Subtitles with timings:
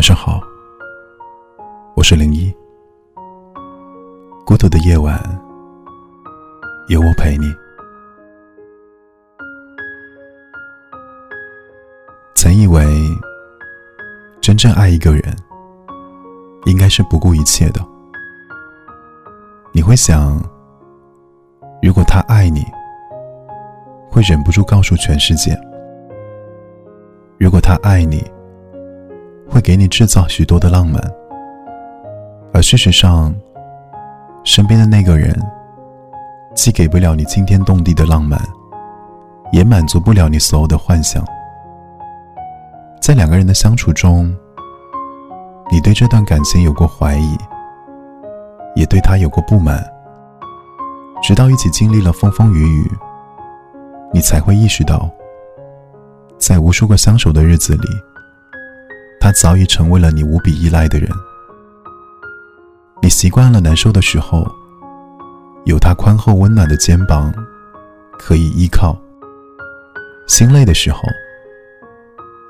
[0.00, 0.40] 晚上好，
[1.94, 2.50] 我是零一。
[4.46, 5.20] 孤独的夜晚，
[6.88, 7.54] 有我陪你。
[12.34, 12.82] 曾以为，
[14.40, 15.36] 真正爱一个人，
[16.64, 17.86] 应该是不顾一切的。
[19.70, 20.42] 你会想，
[21.82, 22.64] 如果他爱你，
[24.10, 25.52] 会忍不住告诉全世界；
[27.38, 28.24] 如果他爱你，
[29.50, 31.02] 会给你制造许多的浪漫，
[32.54, 33.34] 而事实上，
[34.44, 35.36] 身边的那个人，
[36.54, 38.40] 既给不了你惊天动地的浪漫，
[39.50, 41.24] 也满足不了你所有的幻想。
[43.02, 44.32] 在两个人的相处中，
[45.68, 47.36] 你对这段感情有过怀疑，
[48.76, 49.84] 也对他有过不满，
[51.24, 52.92] 直到一起经历了风风雨雨，
[54.12, 55.10] 你才会意识到，
[56.38, 57.88] 在无数个相守的日子里。
[59.32, 61.08] 早已成为了你无比依赖的人。
[63.02, 64.46] 你习惯了难受的时候，
[65.64, 67.32] 有他宽厚温暖的肩膀
[68.18, 68.94] 可以依靠；
[70.26, 71.00] 心累的时候，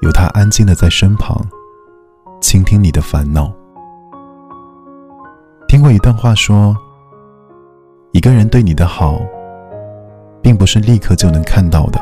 [0.02, 1.40] 有他安静的在身旁
[2.40, 3.52] 倾听你的烦恼。
[5.68, 6.76] 听过一段话说：
[8.10, 9.20] 一个人对你的好，
[10.42, 12.00] 并不是立刻就能看到的，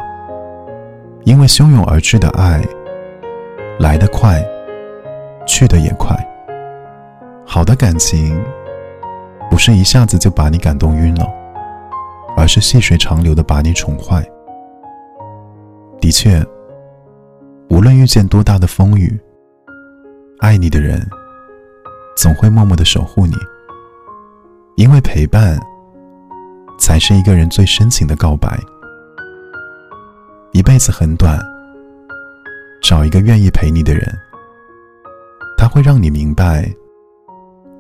[1.25, 2.65] 因为汹涌而至的爱
[3.79, 4.43] 来得快。
[5.49, 6.15] 去的也快。
[7.45, 8.39] 好的感情，
[9.51, 11.27] 不是一下子就把你感动晕了，
[12.37, 14.23] 而是细水长流的把你宠坏。
[16.01, 16.45] 的确，
[17.71, 19.19] 无论遇见多大的风雨，
[20.39, 21.05] 爱你的人
[22.17, 23.35] 总会默默的守护你，
[24.77, 25.59] 因为陪伴
[26.79, 28.49] 才是一个人最深情的告白。
[30.53, 31.41] 一辈子很短，
[32.83, 34.07] 找一个愿意陪你的人。
[35.61, 36.73] 它会让你明白，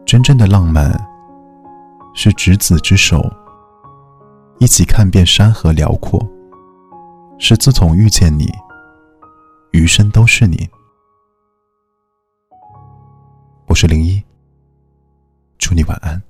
[0.05, 0.93] 真正的浪漫
[2.13, 3.25] 是执子之手，
[4.59, 6.19] 一起看遍山河辽阔；
[7.39, 8.53] 是自从遇见你，
[9.71, 10.69] 余生都是你。
[13.69, 14.21] 我是零一，
[15.57, 16.21] 祝你晚安。